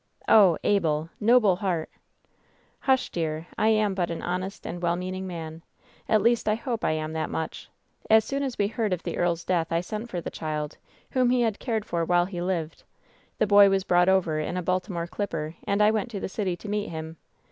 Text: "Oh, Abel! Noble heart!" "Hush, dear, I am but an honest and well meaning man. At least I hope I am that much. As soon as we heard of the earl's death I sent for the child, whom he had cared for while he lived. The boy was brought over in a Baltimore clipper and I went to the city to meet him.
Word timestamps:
"Oh, 0.27 0.57
Abel! 0.63 1.11
Noble 1.19 1.57
heart!" 1.57 1.87
"Hush, 2.87 3.11
dear, 3.11 3.45
I 3.55 3.67
am 3.67 3.93
but 3.93 4.09
an 4.09 4.23
honest 4.23 4.65
and 4.65 4.81
well 4.81 4.95
meaning 4.95 5.27
man. 5.27 5.61
At 6.09 6.23
least 6.23 6.49
I 6.49 6.55
hope 6.55 6.83
I 6.83 6.93
am 6.93 7.13
that 7.13 7.29
much. 7.29 7.69
As 8.09 8.25
soon 8.25 8.41
as 8.41 8.57
we 8.57 8.67
heard 8.67 8.93
of 8.93 9.03
the 9.03 9.15
earl's 9.15 9.45
death 9.45 9.71
I 9.71 9.81
sent 9.81 10.09
for 10.09 10.19
the 10.19 10.31
child, 10.31 10.79
whom 11.11 11.29
he 11.29 11.41
had 11.41 11.59
cared 11.59 11.85
for 11.85 12.03
while 12.03 12.25
he 12.25 12.41
lived. 12.41 12.81
The 13.37 13.45
boy 13.45 13.69
was 13.69 13.83
brought 13.83 14.09
over 14.09 14.39
in 14.39 14.57
a 14.57 14.63
Baltimore 14.63 15.05
clipper 15.05 15.53
and 15.67 15.83
I 15.83 15.91
went 15.91 16.09
to 16.09 16.19
the 16.19 16.27
city 16.29 16.55
to 16.55 16.67
meet 16.67 16.87
him. 16.89 17.17